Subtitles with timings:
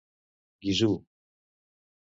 [0.63, 0.95] Guizhou.